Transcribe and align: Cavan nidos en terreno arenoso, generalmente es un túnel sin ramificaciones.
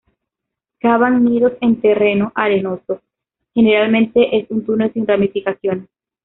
Cavan 0.79 1.23
nidos 1.23 1.53
en 1.61 1.79
terreno 1.79 2.31
arenoso, 2.33 3.01
generalmente 3.53 4.35
es 4.35 4.49
un 4.49 4.65
túnel 4.65 4.91
sin 4.93 5.05
ramificaciones. 5.05 5.89